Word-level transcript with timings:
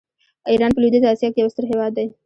ایران 0.49 0.71
په 0.73 0.79
لویدیځه 0.81 1.07
آسیا 1.13 1.29
کې 1.33 1.39
یو 1.41 1.49
ستر 1.53 1.65
هېواد 1.71 1.91
دی. 1.97 2.07